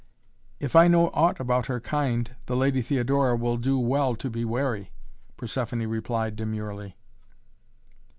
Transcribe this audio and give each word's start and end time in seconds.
"If 0.59 0.75
I 0.75 0.87
know 0.87 1.09
aught 1.13 1.39
about 1.39 1.67
her 1.67 1.79
kind, 1.79 2.35
the 2.47 2.55
Lady 2.57 2.81
Theodora 2.81 3.35
will 3.35 3.57
do 3.57 3.77
well 3.77 4.15
to 4.15 4.31
be 4.31 4.43
wary," 4.43 4.91
Persephoné 5.37 5.87
replied 5.87 6.35
demurely. 6.35 6.97